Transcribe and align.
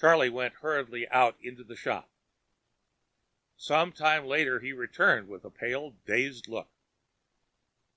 Charlie 0.00 0.30
went 0.30 0.54
hurriedly 0.54 1.06
out 1.10 1.38
into 1.40 1.62
the 1.62 1.76
shop. 1.76 2.10
Some 3.56 3.92
time 3.92 4.26
later 4.26 4.58
he 4.58 4.72
returned 4.72 5.28
with 5.28 5.44
a 5.44 5.50
pale 5.52 5.90
dazed 6.04 6.48
look. 6.48 6.72